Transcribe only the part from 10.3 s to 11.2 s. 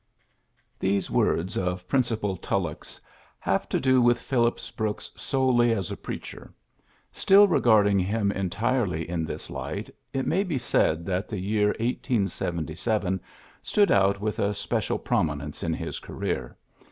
be said